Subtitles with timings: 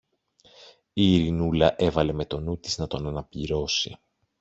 [0.93, 3.97] Η Ειρηνούλα έβαλε με το νου της να τον αναπληρώσει.